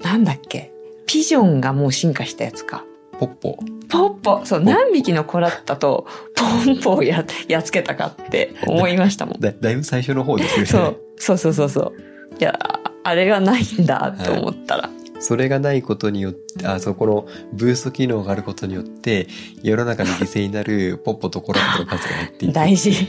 [0.00, 0.69] なんだっけ？
[1.10, 2.84] ピジョンがもう進化したやつか。
[3.18, 3.58] ポッポ。
[3.88, 9.40] ポッポ、そう、何匹のコラッタとポンポをや、やっつけたかって思いましたもん。
[9.40, 10.66] だ、だいぶ最初の方ですよね。
[10.66, 11.94] そう、そうそうそうそう。
[12.38, 12.56] いや、
[13.02, 14.88] あれがないんだと思ったら。
[15.18, 19.26] それがないことによって、あ、そこのブースト機能があることによって、
[19.64, 22.54] 世の中に犠牲になるポッポとコラットの数が減っていく。
[22.54, 22.92] 大事。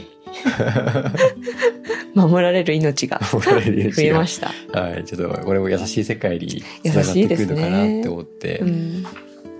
[2.14, 3.40] 守られる命が増
[4.02, 4.52] えました。
[4.72, 8.58] はい、ちょっとこれも優しい世界に繋がっていくのかなって思って。
[8.58, 9.06] うん。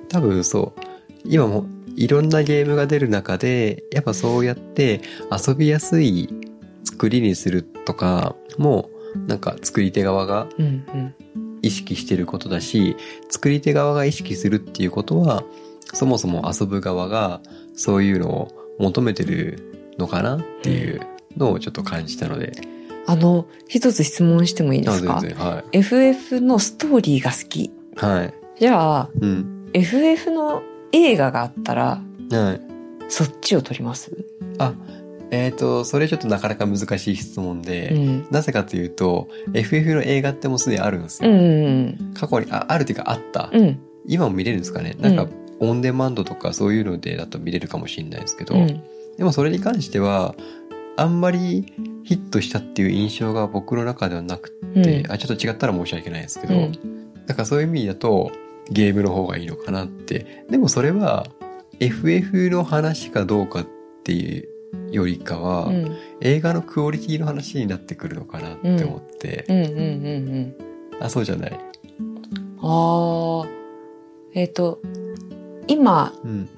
[0.08, 0.80] 多分そう、
[1.24, 6.28] 今もいろんなゲームが出る中で、やっぱそうやって遊びやすい
[6.84, 8.90] 作りにするとかも、
[9.26, 11.14] なんか作り手側がうんうん。
[11.62, 12.96] 意識してることだし、
[13.30, 15.44] 作り手側が意識するっていうことは、
[15.94, 17.40] そもそも遊ぶ側が
[17.74, 21.00] そういうのを求めてるのかなっていう
[21.36, 22.52] のをちょっと感じたので。
[23.06, 25.16] あの、一つ質問してもいいですか？
[25.16, 25.78] あ全然、はい。
[25.78, 27.70] ?FF のストーリーが好き。
[27.96, 28.34] はい。
[28.58, 29.70] じゃあ、うん。
[29.72, 32.60] FF の映画があったら、はい。
[33.08, 34.24] そっちを撮ります？
[34.58, 34.74] あ、
[35.30, 38.26] えっ、と、それちょっとなかなか難しい質問で、うん。
[38.30, 41.32] なぜかというと、FF の映画ってもうすでにあるんですうよ。
[41.34, 42.12] ん。
[42.14, 43.50] 過去に、あ、あるっていうかあった。
[43.52, 43.80] うん。
[44.06, 44.96] 今も見れるんですかね？
[45.00, 48.82] なんか、うんオンデマンドとかそういうのでだと見れるかもしれないですけど、うん。
[49.16, 50.34] でもそれに関しては、
[50.96, 51.72] あんまり
[52.04, 58.32] ヒットしたっていう印象が僕の中ではなくて、あ、ちょっと違ったら申し訳ないですけど、うんだからそういう意味だと
[58.70, 60.44] ゲームの方がいいのかなって。
[60.50, 61.26] でもそれは
[61.78, 63.66] FF の話かどうかっ
[64.04, 64.48] ていう
[64.90, 65.96] よりかは、うん。
[66.20, 69.56] 映画のクオリティの話になってくるのかなって思って、うん。
[69.56, 69.66] うん。
[69.66, 69.76] うん。
[69.76, 70.54] うん。
[71.00, 71.52] あ、そうじゃない。
[72.60, 73.48] ああ。
[74.34, 74.80] えっ、と、
[75.66, 76.48] 今うん。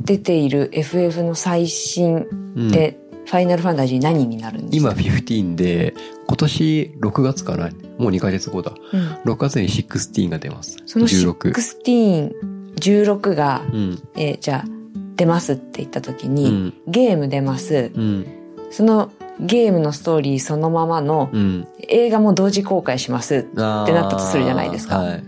[0.00, 5.94] 出ている FF の最新うん、で、ファイナルファンタジー何になるんです今か15で、
[6.26, 7.70] 今年6月かな？
[7.98, 8.72] もう2ヶ月後だ。
[8.92, 9.00] うん。
[9.32, 10.76] 6月に16が出ます。
[10.86, 11.52] その16。
[11.52, 12.32] 16、
[12.76, 14.02] 16が、うん。
[14.16, 14.68] えーじゃあ、
[15.16, 16.74] 出ますって言った時うに、ん。
[16.86, 17.92] ゲーム出ます。
[17.94, 18.26] うん。
[18.70, 19.10] その
[19.40, 21.66] ゲームのストーリーそのままのうん。
[21.88, 23.36] 映画も同時公開します。
[23.36, 25.24] ってなったとするじゃないですかはい。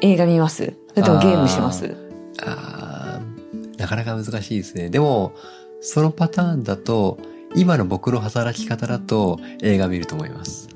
[0.00, 0.74] 映画見ます？
[0.88, 1.94] それともゲームします？
[2.42, 4.90] あーなかなか難しいですね。
[4.90, 5.32] でも、
[5.80, 7.18] そのパターンだと、
[7.54, 10.68] 今の僕の働き方だと映画見ると思います。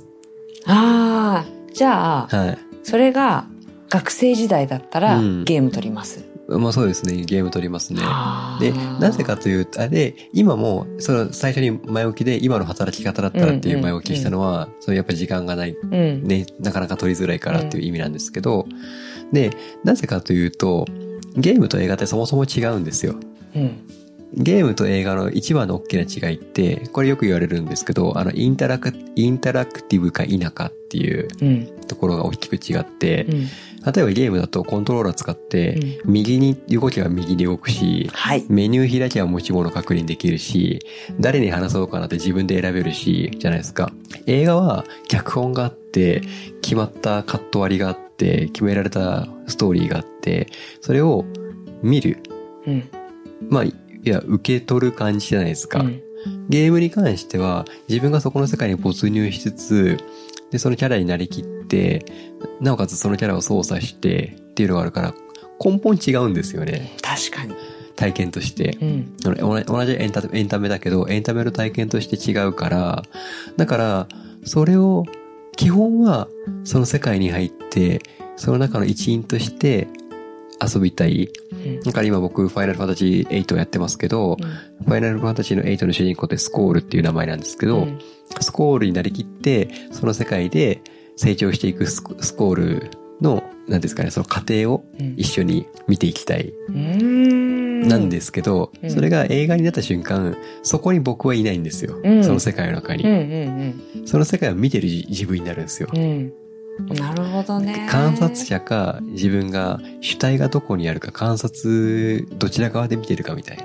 [0.66, 2.58] ああ、じゃあ、はい。
[2.82, 3.46] それが
[3.88, 6.24] 学生時代だったらうんゲーム撮ります。
[6.48, 7.22] まあそうですね。
[7.24, 8.02] ゲーム撮りますね。
[8.60, 16.24] で、なぜかというと、あで、今も、その最初に前置きで今の働き方だったらっていう前置きしたのは、そのやっぱり時間がない、うん。
[16.24, 18.66] ね、なかなか取りづらいからっていう意味なんですけど、
[19.32, 19.50] で、
[19.84, 20.86] なぜかというと、
[21.36, 23.14] ゲームと映画ってそもそも違うんですよ。
[23.54, 23.80] うん。
[24.34, 31.66] ゲームと映画の一番の大きな違いって、これよく言われるんですけど、あの、インタラク、インタラクティブか否かっていううん。
[31.86, 33.40] ところが大きく違ってう、ん。
[33.40, 38.44] 例えばゲームだとコントローラー使って、右に動けば右に動くし、はい。
[38.48, 40.80] メニュー開きゃ持ち物確認できるし、
[41.20, 43.92] 誰に話そうかなって自分で選べるし、じゃないですか。
[44.26, 46.22] 映画は脚本があって、
[46.62, 50.46] 決まったカット割りがあって、決められたストーリーがあって、
[50.80, 51.26] それを
[51.82, 52.18] 見る。
[52.66, 52.84] うん。
[53.50, 53.64] まあ、
[54.02, 55.80] いや、受け取る感じじゃないですか。
[55.80, 56.02] うん
[56.48, 59.98] ゲームに関しては、自分がそこの世界に没入しつつ、
[60.50, 62.04] で、そのキャラになりきって、
[62.60, 65.14] なおかつそのキャラを操作してっていうのがあるから、
[65.64, 66.92] 根本違うんですよね。
[67.02, 67.54] 確かに。
[67.96, 68.78] 体験として。
[68.80, 69.16] うん。
[69.18, 73.02] 同じエンタエンタメだけど、エンタメの体験として違うから、
[73.56, 74.08] だから、
[74.44, 75.04] それを、
[75.56, 76.28] 基本は、
[76.64, 78.00] その世界に入って、
[78.36, 79.88] その中の一員として
[80.62, 81.28] 遊びたい。
[81.52, 84.36] うんだから今僕、ファイナルファンタジー8をやってますけど、
[84.84, 87.98] ファイナルファンタジーの8の主人公ってスコールっていう名前なんですけど、うん
[88.40, 90.80] スコールになりきって、その世界で
[91.16, 96.52] 成長していくスコールの、なんですかね、その過程をうん一緒に見ていきたい。
[96.70, 101.98] なんですけど、うんそれが映画になった瞬間、そこに僕はいないんですよ。
[102.02, 103.04] うんその世界の中に。
[104.06, 105.88] その世界を見てる自自分になるんですよ。
[106.88, 107.86] なるほどね。
[107.90, 113.64] 観察者か自分が主体がどこにあるか観察どちら側で見てるかみたいな。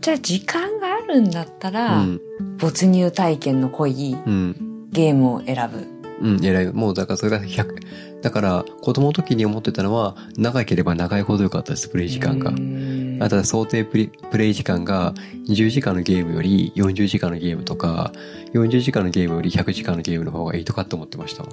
[0.00, 2.20] じゃあ時間があるんだったうら、ん。
[2.58, 4.88] 没入体験の濃いうん。
[4.90, 5.86] ゲームを選ぶ。
[6.28, 6.44] うん。
[6.44, 6.72] 偉い。
[6.72, 8.22] もうだからそれが100。
[8.22, 12.54] だから子供の時に思ってたのは長ければ長いほど良かったです、プレイ時間がう。
[12.54, 15.12] んあとは想定プレイ時間が
[15.48, 18.12] 10時間のゲームより40時間のゲームとか、
[18.54, 21.44] 40時間のゲームより100時間のゲームの方がいいとかって思ってました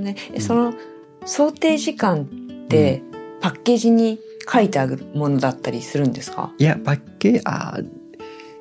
[0.00, 0.16] どね。
[0.34, 0.74] え、その、
[1.24, 3.02] 想定時間って、
[3.40, 4.18] パッケージに
[4.52, 6.52] 書いてあるものだったりするんですか？
[6.58, 7.88] いや、パッケージ、あー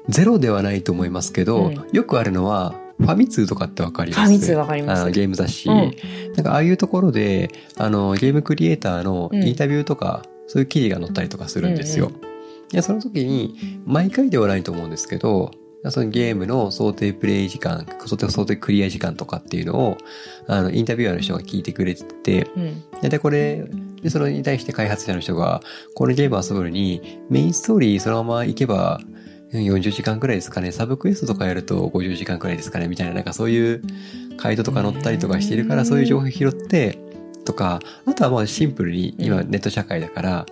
[0.07, 1.87] ゼロではないと思いますけど、うん。
[1.91, 4.21] よくあるのは、ファミ通とかってわかります？
[4.23, 5.11] ファミ通わかります。
[5.11, 5.75] ゲーム雑誌、うん。
[6.35, 9.43] なんかああいうところで、あの、ゲームクリエイターのうん。
[9.43, 12.07] インタビューとか、そういう記事が載ったりとかするんですよ。
[12.07, 12.13] うん。
[12.15, 12.17] い
[12.73, 15.51] や、その時に、毎回ではないと思うんですけど、
[15.91, 19.97] そのゲームの想定プレイ時間、想定想定クリア時間とかっていうのを、
[20.47, 22.59] あの、インタビュアーの人が聞いてくれてて、う
[23.05, 23.09] ん。
[23.09, 23.65] で、これ、
[24.01, 25.61] で、それに対して開発者の人が、
[25.95, 29.19] このゲームを遊ぶのに、メインストーリーそのまま行けば、うん
[29.51, 30.71] 40時間くらいですかね。
[30.71, 32.87] サブクエストとかやると50時間くらいですかね。
[32.87, 33.81] みたいな、なんかそういう
[34.37, 36.99] 回答とか載ったりとかしてるから、うんそういう情報拾って、
[37.45, 40.45] とか、あとはまあシンプルに、今うんネット社会だから、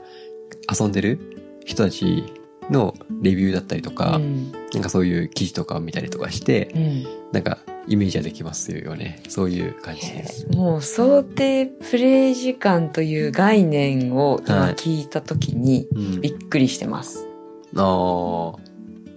[0.80, 1.20] 遊んでる
[1.64, 2.24] 人たち
[2.70, 4.52] のレビューだったりとか、うん。
[4.74, 7.58] なんかそういう記事とかを見たりとかして、うんなんか
[7.90, 9.22] イメージはできますよね。
[9.28, 10.48] そういう感じです。
[10.50, 16.30] もう想定プレイ時間という概念を今はい聞いたときにうんび。
[16.32, 17.28] っくりしてます。
[17.76, 18.60] ああ、は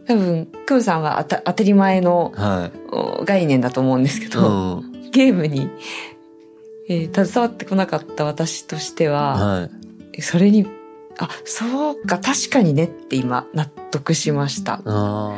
[0.07, 2.33] 多分、クムさんは当たり前の
[3.25, 5.11] 概念だと思うんですけうど、ん。
[5.13, 5.69] ゲームに、
[6.89, 9.69] えー携わってこなかった私としては、は
[10.15, 10.23] い。
[10.23, 10.67] それに
[11.21, 14.81] あ、そうか、確かにねって今、納得しました。
[14.85, 15.35] あ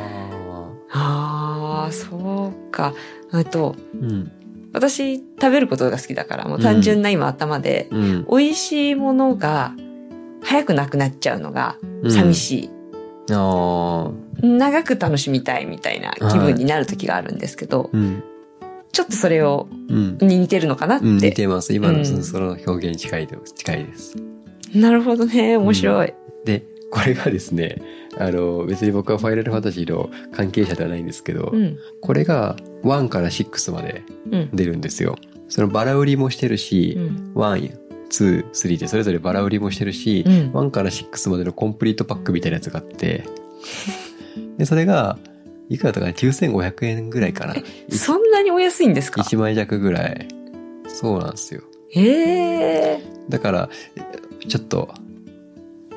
[0.93, 2.93] ああ、そうか。
[3.33, 4.01] えっと、ー。
[4.01, 4.31] うん。
[4.71, 8.27] 私、食べることが好きだから、もう単純な今頭で、うん。
[8.29, 9.73] 美味しいものが
[10.41, 11.75] 早くなくなっちゃうのが
[12.09, 12.69] 寂しい。
[13.31, 14.45] ああ。
[14.45, 18.23] 長く楽しみたいみたいな気分になる時があるんですけど、うん。
[18.91, 20.17] ちょっとそれを、うん。
[20.21, 21.05] に似てるのかなって。
[21.05, 21.73] うん、似てます。
[21.73, 23.53] 今のその表現に近いです。
[23.53, 24.32] 近いです。
[24.73, 25.57] なるほどね。
[25.57, 26.13] 面白い。
[26.45, 27.81] で、これがですね、
[28.17, 31.77] あの、別に僕はファイナルファンタジーの関係者ではないんですけど、うん。
[32.01, 34.49] これが1から6までうん。
[34.53, 35.15] 出るんですよ。
[35.49, 37.33] そのバラ売りもしてるしう、ん。
[37.35, 37.71] 1、
[38.09, 43.23] 2、3でそれぞれバラ売りもしてるし、うん1から6までのコンプリートパックみたいなやつがあって、
[44.57, 45.17] で、それが、
[45.69, 47.55] いくらだかな ?9500 円ぐらいかな？
[47.89, 50.27] そんなにお安いんですか？1枚弱ぐらい。
[50.87, 51.61] そうなんですよ。
[51.89, 53.03] へえ。
[53.29, 53.69] だから、
[54.47, 54.93] ちょっと、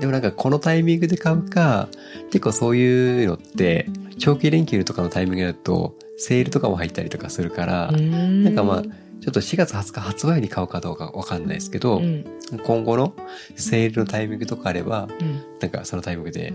[0.01, 1.89] でもなんかこのタイミングで買うか、
[2.31, 3.87] 結構そういうのって、
[4.19, 12.25] 長期連休とかのタイミングだと、セールとかも入ったりとかするから、ななんかまあ、ちょっと4月20日発売に買うかどうかわかんないですけど、うん。
[12.65, 13.15] 今後の
[13.57, 15.43] セールのタイミングとかあれば、うん。
[15.61, 16.53] なんかそのタイミングで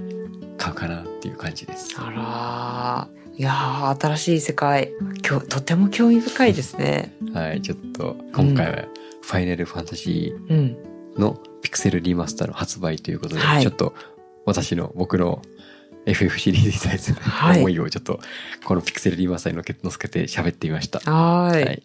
[0.58, 1.96] 買うかなっていう感じです。
[1.98, 4.92] あらーいやー新しい世界。
[5.22, 7.14] きょとても興味深いですね。
[7.34, 8.86] はい、ちょっと今回は
[9.22, 10.78] ファイナルファンタジうん。
[11.18, 13.94] ーのピクセルリマスターの発売ということで、はいちょっと
[14.46, 15.42] 私の僕の
[16.06, 18.20] FF シリーズに対するはい思いをちょっと
[18.66, 21.00] このピクセルリマスターに乗っけ乗っけて喋ってみました。
[21.00, 21.64] はーい。
[21.64, 21.84] はい。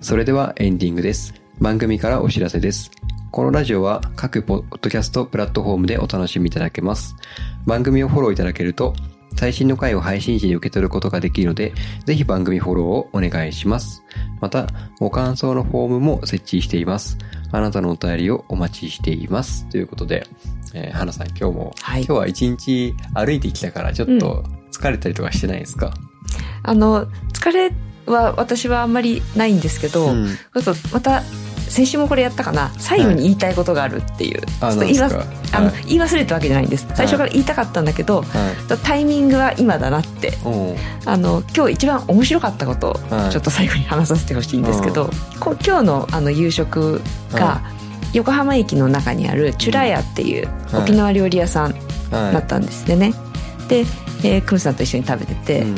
[0.00, 1.34] それではエンディングです。
[1.60, 2.90] 番組からお知らせです。
[3.30, 7.14] このラジオは各ポッドキャストプラットフォームでお楽しみいただけます。
[7.66, 8.94] 番組をフォローいただけると、
[9.36, 11.72] 最新の回を配信時に受け取ることができるので、
[12.04, 14.02] ぜひ番組フォローをお願いします。
[14.40, 14.66] また、
[14.98, 17.18] ご感想のフォームも設置しています。
[17.50, 19.68] あなたのお便りをお待ちしています。
[19.68, 20.26] ということで、
[20.74, 25.92] えー、花さん今日も、はい今日は一日歩いてきたからちょっと疲れたりとかしてないですか、
[26.62, 27.72] あの、疲れ
[28.06, 31.22] は私はあんまりないんですけど、うんまた、
[31.72, 32.70] 先週もこれやったかな。
[32.76, 34.42] 最後に言いたいことがあるっていう。
[34.60, 35.84] 言いあの、はい。
[35.86, 36.86] 言い忘れたわけじゃないんです。
[36.94, 38.78] 最初から言いたかったんだけど、はい。
[38.82, 40.34] タイミングは今だなって。
[41.06, 43.30] あの、今日一番面白かったことをはい。
[43.30, 45.08] ちょっと最後に話させてほしいんですけど、
[45.40, 47.00] こ今日のあの夕食
[47.32, 47.62] が、
[48.12, 50.82] 横浜駅の中にあるチュラヤっていうはい。
[50.82, 51.72] 沖縄料理屋さん
[52.10, 52.32] はい。
[52.34, 53.14] だったんですね。
[53.68, 53.86] で、
[54.24, 55.76] えークムさんと一緒に食べてて、うん。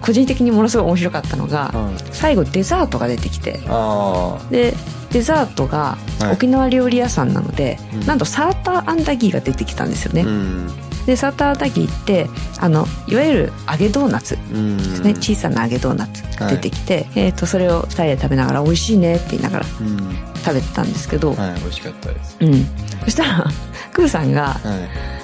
[0.00, 2.04] 個人的にものすごい面白かったのが、はい。
[2.12, 4.72] 最後デザートが出てきて、あで、
[5.10, 10.22] デザートがはい沖縄料理屋さんなので、うんなんとサーターアンダギーが出てきたんですよね。
[10.22, 10.26] あ。
[10.26, 10.68] うん。
[11.06, 12.26] で、サーターアンダギーって、
[12.58, 14.76] あの、いわゆる揚げドーナツうん。
[14.76, 15.14] ですね。
[15.14, 19.98] 小さな揚げドーナツが出てきて、えっ、と、それを二人で食べながら美味しいねって言いながらうん。
[20.44, 22.36] 食べてたんですけど、はい、美味しかったです。
[22.40, 22.64] うん。
[23.04, 23.46] そしたら、
[23.92, 25.16] クーさんがはい。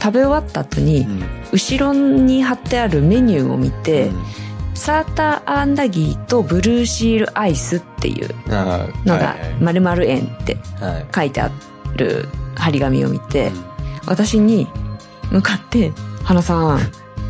[0.00, 1.22] 食べ終わった後に、うん。
[1.52, 4.24] 後ろに貼ってあるメニューを見て、うん
[4.78, 10.56] サーターアンダギーとブルーシールアイスっていうのがはい「〇〇円」って
[11.14, 11.50] 書いてあ
[11.96, 13.68] る張り紙を見て、うん
[14.06, 14.66] 私に
[15.30, 15.92] 向かって
[16.24, 16.80] 「花さん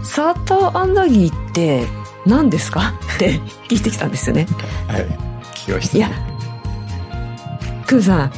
[0.04, 1.84] サーターアンダギーって
[2.24, 4.46] 何ですか?」って聞いてきたんですよね。
[4.86, 5.06] はい。
[5.54, 5.96] 聞きました。
[5.98, 6.10] いや、
[7.84, 8.32] クーさん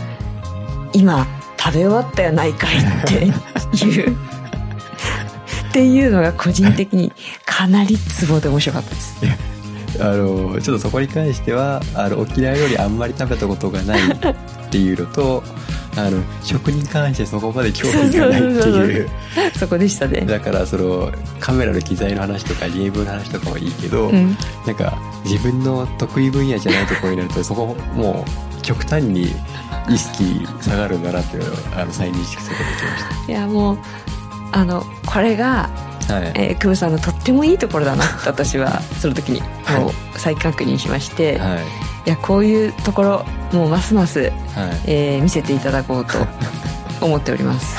[0.94, 1.26] 今
[1.58, 3.26] 食べ終わったやないかいって
[3.84, 4.16] いう
[5.70, 7.12] っていうのが個人的に
[7.46, 9.16] かなりツボで面白かったです。
[10.00, 15.42] あの、ちょっとそこに関しては、あの、沖縄よりあんまり食べたことがないっていうのと、
[15.96, 19.08] あの、食に関してそこまで興味がないっていう。
[19.56, 20.20] そこでしたね。
[20.22, 28.24] だから、その、カメラの機材の話とか、ゲームの話とかはいいけど、うん、なんか、自分の得意分野じゃないところになると、そこ、も
[28.58, 29.34] う、極端に
[29.88, 33.78] 意識下がるんだなっていうのを、あの、再認識することができましいやもう
[34.52, 35.70] あのこれが、
[36.10, 36.14] た。
[36.16, 36.32] はい。
[36.34, 41.56] えー、クーさんのとってもいいところだなって私は その時にはいもう再確認しまして、い、は
[42.06, 42.10] い。
[42.10, 44.30] やこういうところもうますます、はい。
[44.86, 46.18] えー見せていただこうと
[47.00, 47.76] 思っております。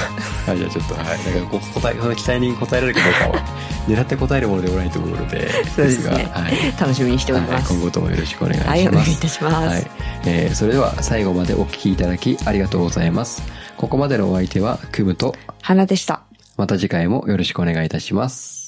[0.47, 1.05] はい、じゃあちょっと、はい。
[1.05, 3.45] だからこう、答え、その期待に応えられるかどうかは、
[3.88, 6.53] 狙って答えるものでもないと思うので、そうですねがはい。
[6.79, 7.71] 楽しみにしております。
[7.71, 8.69] はい今後ともよろしくお願いします。
[8.69, 9.55] はい、お願いいたします。
[9.67, 9.91] はい。
[10.26, 13.43] えーそれでは最後までお聞きいただきありがとうございます。
[13.78, 16.22] ここまでのお相手はクムと、花でした。
[16.58, 18.62] また次回もよろしくお願いいたします。